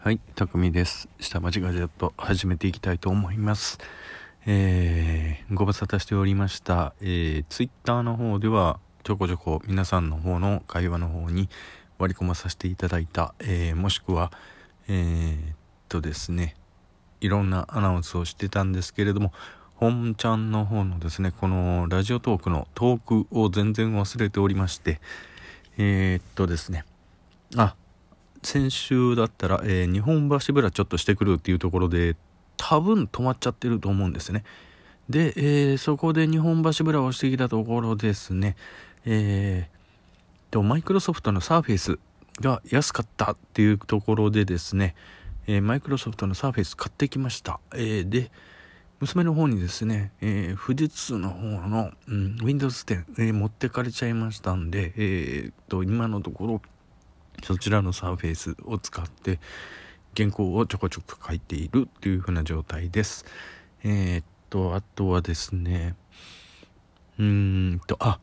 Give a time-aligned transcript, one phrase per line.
[0.00, 1.08] はい、たくみです。
[1.18, 3.78] 下町ガジェット始めていきたいと思います。
[4.46, 11.48] えー、ご無沙汰しておりました、えー、ツイッターの方ではちょこちょこ皆さんの方の会話の方に
[11.98, 14.30] 割り込まさせていただいた、えー、もしくは、
[14.86, 15.56] えー、っ
[15.88, 16.54] とですね、
[17.20, 19.32] いろんなアナウンスをしてたんですけれども、
[19.74, 25.00] 本ちゃんの方のですね、このラジオトークのトークを全然忘れておりまして、
[25.76, 26.84] えー、っとですね、
[27.56, 27.74] あ、
[28.42, 32.16] 先週だったら、えー、日本橋ブラちょっとしてくるっていうところで、
[32.56, 34.44] 多分止まっちゃってると思うんですね。
[35.08, 38.56] で、えー、そこで日本橋ブラをしてきたところですね、
[39.06, 41.98] えー、と、マイクロソフトのサーフェイス
[42.40, 44.94] が安かったっていうところでですね、
[45.46, 47.58] えー、マイクロソフトのサーフェイス買ってきました。
[47.72, 48.30] えー、で、
[49.00, 56.62] 娘の方にですね、えー、富士通の方の、うん、Windows 10、えー、持ってかれちゃいましたんで、えー、と、今のところ、
[57.42, 59.38] そちらのサーフェイスを使って
[60.16, 63.24] 原稿をちょこちょこ書いているというふうな状態です。
[63.84, 65.94] えー、っと、あとはですね、
[67.18, 68.18] うーんと、あ、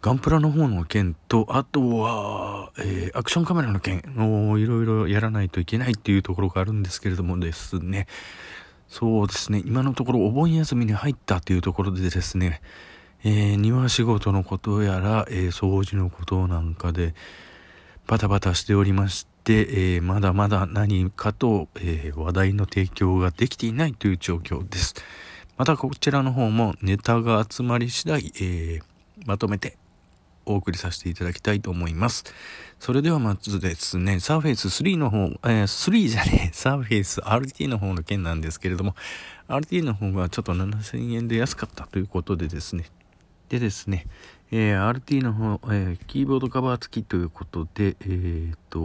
[0.00, 8.06] ガンプラの方の件と、あとは、えー、アクションカメラの件をいろいろやらないといけないっていうところがあるんですけれどもですね、
[8.88, 12.60] そうですね、今のところお盆休みに入ったというところでですね、
[13.24, 17.14] えー、庭仕事のことやら、えー、掃除のことなんかで、
[18.12, 19.60] バタバタしておりまして、
[19.94, 24.94] えー、まだまだ何かと、えー、話題の提供ができていないという状況です。
[25.56, 28.80] またこちらの方もネタが集まり次第、え、
[29.24, 29.78] まとめて
[30.44, 32.24] お送りさせていただきたいと思います。
[32.78, 38.94] それではまずですね、サーフェイス3の方、えー、3じゃねえ、 サーフェイス RT の方の件なんですけれども、
[39.48, 42.90] RT の方がちょっと7000円で安かったということでですね、
[43.48, 44.06] でですね、
[44.54, 48.78] えー、RT の方、えー、キーボードカバー付きということで、えー、と、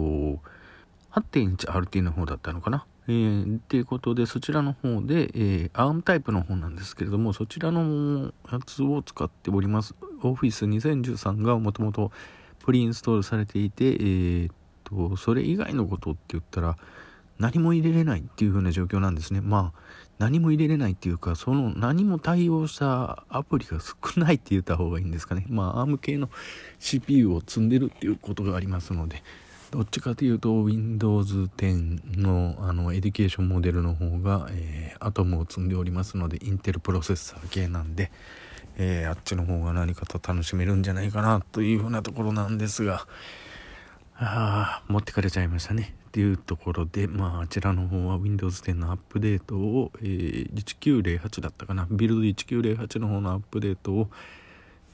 [1.12, 2.86] 8.1インチ RT の方だったのかな？
[3.06, 9.94] えー、っていうことで、そちらの方で、えー、ARM タイプの方なんですけれども、そちらのやつを使っております。
[10.22, 12.12] Office 2013がもともと
[12.64, 14.50] プリインストールされていて、えー、
[14.84, 16.78] と、それ以外のことって言ったら、
[17.38, 19.42] 何も入れれないっていう風な状況なんですね。
[19.42, 25.44] まあ、何も入れれないっていうか、その何も対応したアプリが少ないって言った方がいいんですかね。
[25.48, 26.28] まあ、ARM 系の
[26.80, 29.22] CPU を積んでるっていうことがありますので、
[29.70, 38.10] どっちかというと Windows 10のあのエデュケーションモデルの方が、えー、 Atom を積んでおりますので、インテルプロセッサー系なんで、
[38.76, 43.06] えー、あっちの方が何かと楽しめるんじゃないかなというふうなところなんですが、
[44.16, 45.94] ああ、持ってかれちゃいましたね。
[46.08, 51.86] っていうところで、まあ、あちらの方は Windows 10のアップデートを、えー、1908だったかな。
[51.90, 54.08] ビルド1908の方のアップデートを、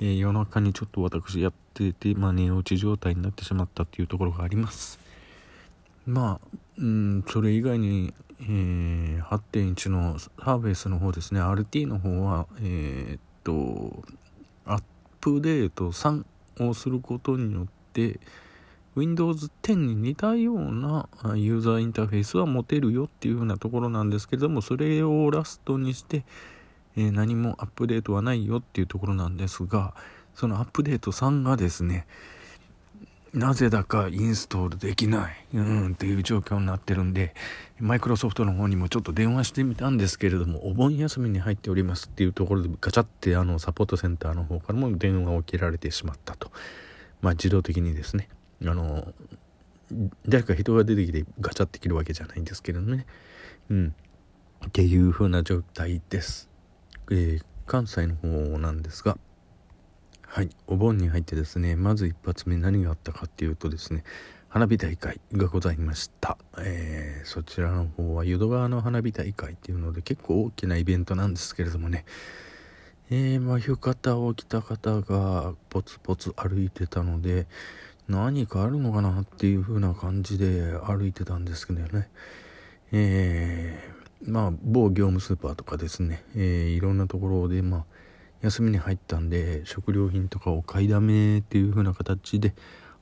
[0.00, 4.98] えー、夜中にちょっと私やってて、まあ、寝落ち状態になってしまったっていうところがあります。
[6.04, 14.02] まあ、うん、それ以外に、えー、8.1のサーフェイスの方ですね、RT の方は、えー、っと、
[14.66, 14.82] アッ
[15.20, 16.24] プデート3
[16.58, 18.18] をすることによって、
[18.96, 26.24] Windows 10に似たようなユーザーインターフェースは持てるよっていう風なところなんですけれども、それをラストにして、
[26.96, 29.94] え、何もアップデートはないよっていうところなんですが、
[30.34, 32.06] そのアップデート3がですね、
[33.32, 37.34] なぜだかインストールできない、うんっていう状況になってるんで、
[37.80, 46.52] マイクロソフトの方にもちょっと電話してみたんですけれども、お盆休みに入っておりますっていうところでガチャってあのサポートセンターの方からも電話を切られてしまったと。
[47.22, 48.28] まあ自動的にですね。
[48.66, 49.12] あの
[50.26, 53.06] 誰か人が出てきてガチャって切るわけじゃないんですけどね。
[53.70, 53.94] うん。
[54.66, 56.48] っていう風な状態です、
[57.10, 59.18] えー、関西の方なんですが。
[60.26, 60.50] はい。
[60.66, 64.02] お盆に入ってですねまず一発目何があったかっていうとですね
[64.48, 72.04] 花火大会がございました、えー、そちらの方は淀川の花火大会っていうので結構大きなイベントなんですけれどもね。
[73.10, 77.46] えー、まあ、浴衣を着た方がポツポツ歩いてたので、
[78.08, 82.08] 何かあるのかなっていう風な感じで歩いてたんですけどね。
[82.92, 87.84] えー、まあ、某業務スーパーとかですね、えー、いろんなところで、まあ、
[88.42, 92.54] 休みに入ったんで、食料品とかを買いだめっていう風な形で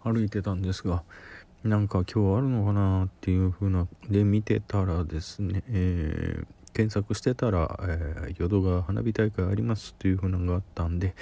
[0.05, 1.03] 歩いてたんですが、
[1.65, 11.15] なんか今日あるのかなっていう風な、で見てたらですね、えー、検索してたら、えー、淀川花火大会ありますっていう風なのがあったんで、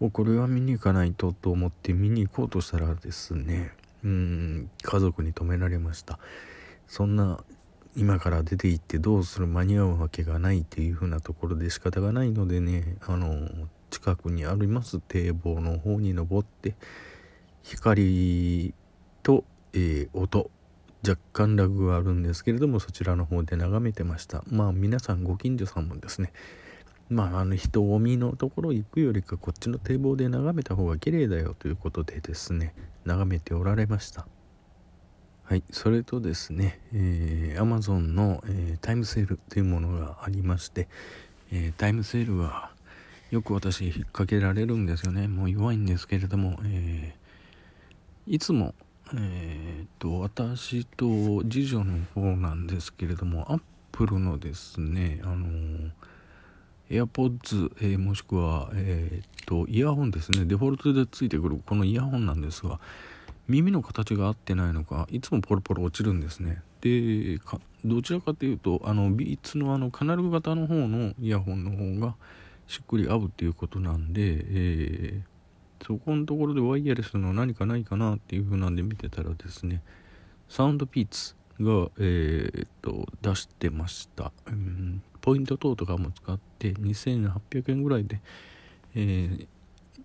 [0.00, 3.72] おこれは見に行かないとと思って見に行こうとしたらですね
[4.04, 6.18] うん家族に止められました。
[6.86, 7.42] そんな
[7.96, 13.48] 今から出て行ってどうする間に合うわけがないっていう風なところで仕方がないのでねあの
[13.90, 15.00] 近くにあります。
[15.00, 16.74] 堤防の方に登って
[17.62, 18.74] 光
[19.22, 20.50] と、えー、音。
[21.06, 24.42] 若干ラグがあるんですけれどもそちらの方で眺めてました。
[24.48, 26.32] まあ皆さんご近所さんもですね
[27.08, 32.74] まああの人混みのところ行くよりかこっちの堤防で眺めた方が綺麗だよということでですね
[33.04, 34.26] 眺めておられました。
[35.44, 40.88] はいそれとですね、えー、Amazon の、えー、タイムセールというものがありまして、
[41.52, 42.70] えー、タイムセールは
[43.30, 45.28] よく私引っ掛けられるんですよね。
[45.28, 48.74] もう弱いんですけれども、えー、いつも
[49.14, 53.60] えー、と私と次女の方なんですけれどもアッ
[53.92, 55.90] プルのですねあの
[56.90, 60.44] AirPods、えー、もしくは、えーと、イヤホンですね。
[60.44, 62.80] デフォルトでついてくるこのイヤホンなんですが
[63.48, 66.62] 耳の形が合ってないのかいつもポロポロ落ちるんですね。
[66.80, 67.40] で
[67.84, 72.14] どちらかというとあのビーツのあのカナル型の方のイヤホンの方が
[72.66, 75.36] しっくり合うっていうことなんで、えー
[75.84, 79.82] そこのところでワイヤレスの何かないかなっていう風なんで見てたらですね
[80.48, 88.20] サウンドピーツが、えー、っと出してました、うん、ポイント等とかも使って2800円ぐらいで、
[88.94, 89.46] えー、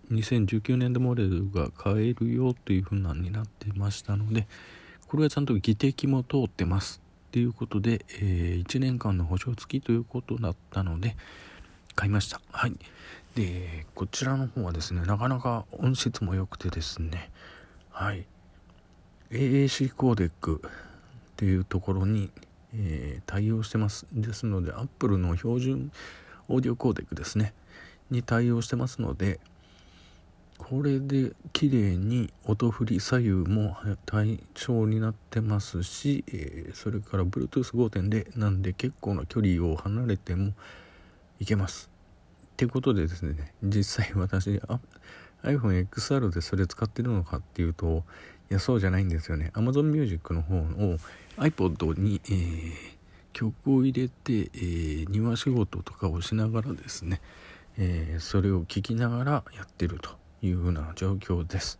[0.09, 4.47] 2019年度モデルが買えるよという風なになってましたので
[5.07, 11.15] これはちゃんと技的も通ってますっていうことで、えー、1年間の保証付きということだったので
[11.93, 12.41] 買いました。
[12.51, 12.73] はい。
[13.35, 17.29] でこちらの方はですねなかなか音質も良くてですね
[17.91, 18.25] はい。
[19.29, 20.69] AAC コーデックっ
[21.35, 22.31] ていうところに、
[22.75, 24.07] えー、対応してます。
[24.11, 25.91] ですので Apple の標準
[26.47, 27.53] オーディオコーデックですね。
[28.09, 29.39] に対応してますので
[30.57, 33.75] これで綺麗に音振り左右も
[34.05, 40.53] 対称になってますし、えー、それから Bluetooth5.0 なんで結構な距離を離れても
[41.39, 41.89] いけます。
[42.45, 44.61] ってことでですね実際私
[45.43, 48.03] iPhone XR でそれ使ってるのかっていうと
[48.51, 49.49] いやそうじゃないんですよね。
[49.53, 50.97] Amazon Music の方を
[51.37, 52.73] iPod に、えー、
[53.31, 57.21] 曲を入れて、えー、庭仕事とかをしながらですね、
[57.77, 60.09] えー、それを聴きながらやってると
[60.41, 61.79] いうふうな状況です、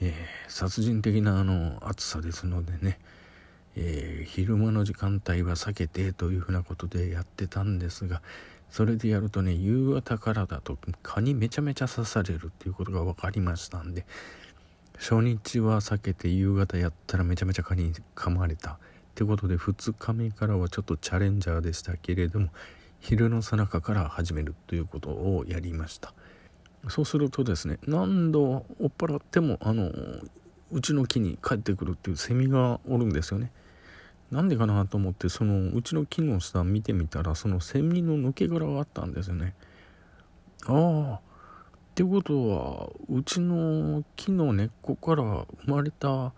[0.00, 0.14] え
[0.46, 3.00] 殺人的なあの暑さですのでね
[3.74, 8.22] え、昼間の時間帯は避けてというふうなことでやってたんですが
[8.70, 14.06] それでやるとね夕方からだと蚊にめちゃめちゃ刺されるっていうことが分かりましたんで
[14.98, 18.72] 初日は避けて夕方やったらめちゃめちゃ蚊に噛まれた。
[18.72, 18.78] っ
[19.14, 22.48] てことで2日目からはちょっとチャレンジャーでしたけれども
[23.00, 26.12] 昼のさなかから始めるということをやりました。
[26.88, 28.42] そうするとですね何度
[28.78, 29.90] 追っ払ってもあの
[30.70, 33.50] うちの木に帰ってくるっていうセミがおるんですよね。
[34.30, 39.54] なんでかなと思ってそのうちの木の下見てみたらそのセミの抜け殻があったんですよね。
[40.66, 41.25] ああ
[41.96, 46.34] ってことはうちの木の根っこから生まれた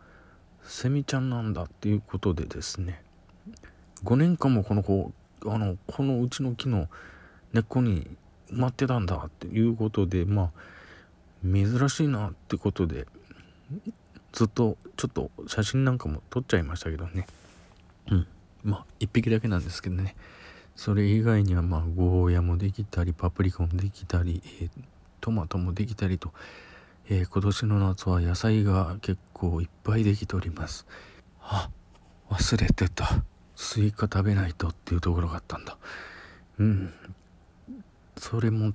[0.63, 3.03] セミちゃんなんだっていうことでですね。
[4.05, 5.11] 5年間もこの子
[5.47, 6.87] あのこのうちの木の
[7.53, 8.07] 根っこに
[8.53, 10.51] 埋まってたんだっていうことでまあ
[11.43, 13.09] 珍しいなってことで
[14.31, 17.27] ずっとちょっと写真なんかも撮っちゃいましたけどね。
[18.13, 18.27] うん。
[18.63, 20.15] まあ1匹だけなんですけどね。
[20.77, 24.71] それ以外にはまあゴーヤもできたりパプリカもできたり、えー、
[25.21, 26.33] トマトもできたりと、
[27.09, 30.87] えー、今年の夏は野菜が結構いっぱいできております。
[31.41, 31.71] あ
[32.31, 33.25] 忘れてた。
[33.57, 35.79] スイカ食べないとっていうところがあったんだ。
[36.59, 36.93] うん。
[38.17, 38.73] それも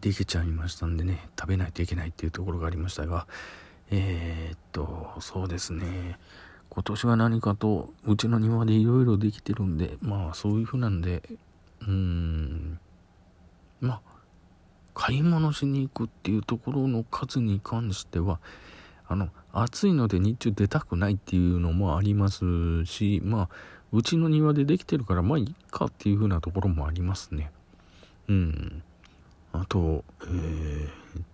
[0.00, 1.28] できちゃいましたんでね。
[1.38, 3.26] 食べないといけないっていうところがありましたが。
[3.90, 6.18] えー、っとそうですね。
[6.70, 9.98] 今年は何かとうちの庭でいろいろできてるんで。
[10.00, 11.22] まあそういう風なんで。
[11.82, 12.80] うーん。
[13.80, 14.00] まあ
[14.94, 18.40] 買い物しに行くっていうところの数に関しては
[19.08, 23.48] あの暑いので日中出たくないっていうのもありますしまあ
[23.92, 27.50] うちの庭でできてるからまあいいかっていう風なところもありますね。
[28.28, 28.82] うん。
[29.52, 30.88] あと、えー、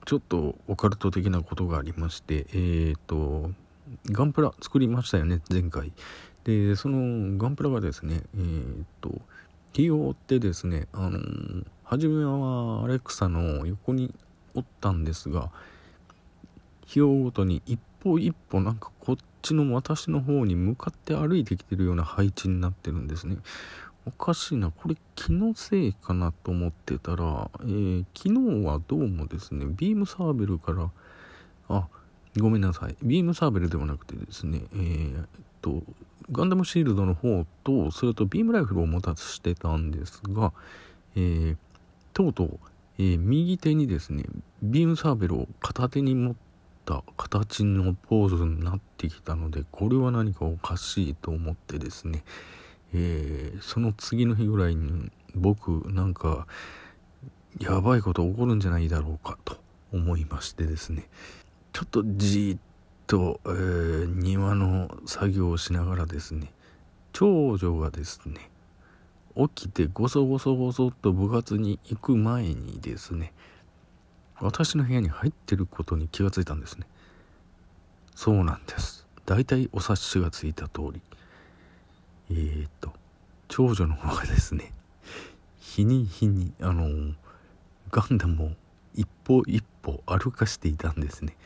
[0.05, 3.53] ちょっとオカルト的なことがありましてえっ、と
[4.11, 5.93] ガンプラ作りましたよね前回。
[6.43, 9.21] でそのガンプラがですねえー、っと
[9.73, 14.15] 費用ってですねあのー、初めはアレクサの横に
[14.55, 15.51] おったんですが
[16.83, 23.37] 費用ごとに一歩一歩なんかこっちの私の方に向かって歩いてきてるような配置になってるんですね
[24.07, 30.91] おかしいなこれ気のせいかなと思ってたら、えー、昨日はどうもですねビームサーベルから
[31.69, 31.89] あ
[32.41, 32.97] ごめんなさい。
[33.03, 35.27] ビームサーベルではなくてですね、えー、っ
[35.63, 35.83] と、
[36.31, 40.53] ガンダムシールドの方と、それとビームライフルを持たしてたんですが、
[41.17, 41.57] えー、
[42.19, 42.59] とうとう、
[42.99, 44.25] えー、右手にですね、
[44.61, 46.35] ビームサーベルを片手に持っ
[46.85, 52.25] た形のポーズになってきたのでこれは何かおかしいと思ってですね、
[52.93, 56.49] えー、その次の日ぐらいに僕なんか
[57.61, 59.57] やばいこと起こるんじゃないだろうかと
[59.93, 61.09] 思いましてですね
[61.73, 62.61] ちょっとじーっ
[63.07, 66.51] と、えー、庭の作業をしながらですね
[67.13, 68.51] 長女がですね
[69.47, 73.33] 起きてごそごそごそっと部活に行く前にですね
[74.41, 76.87] 私の部屋に入ってることに気がついたんですね。
[78.15, 79.07] そうなんです。
[79.27, 81.01] 大体お察しがついた通り。
[82.31, 82.93] えー、っと
[83.49, 84.73] 長女の方がですね
[85.59, 87.15] 日に日にあの
[87.91, 88.51] ガンダムを
[88.95, 91.37] 一歩一歩歩かしていたんですね。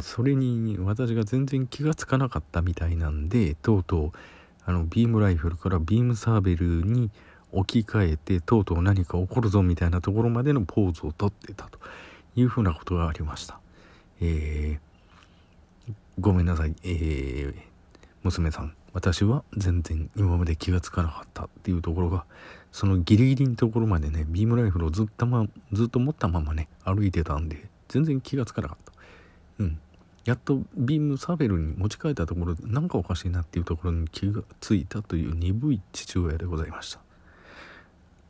[0.00, 4.12] それに私が全然気がつかなかったみたいなんでとうとう
[4.66, 7.10] あのビームライフルからビームサーベルに
[7.52, 11.78] 置き換えてとうとう何か起こるぞみたいなところまでのポーズをとってたと
[12.34, 13.58] いうふうなことがありました。
[14.20, 17.54] えー、ごめんなさい、えー、
[18.22, 18.74] 娘さん。
[18.92, 22.24] 私は全然今まで気がつかなかったっていうところが
[22.70, 28.92] そのギリギリのところまでねビームライフルをずっと,、ま、ずっと持ったままね歩いてたんで全然気がつかなかった。
[29.58, 29.78] うん。
[30.24, 37.00] やっとビームサーベルに持ち替えたところで何かおかしいなっていうところに気がついたという鈍い父親でございました。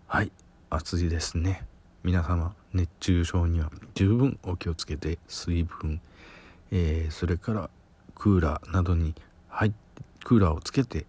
[0.08, 0.32] はい
[0.70, 1.66] 暑いですね。
[2.02, 6.00] 皆様熱中症には十分お気をつけて水分、
[6.70, 7.70] えー、それから
[8.14, 9.14] クーラーなどに
[9.48, 9.76] 入って
[10.24, 11.06] クーラーをつけて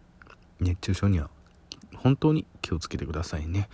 [0.59, 1.29] 熱中症には
[1.95, 3.69] 本当に気をつけてくださいね。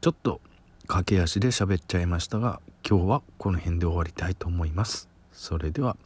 [0.00, 0.40] ちょっと
[0.86, 5.08] 駆け足で喋っちゃいましたが今日はこの辺で終わりたいと思います。
[5.32, 5.96] それでは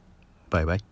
[0.51, 0.90] バイバイ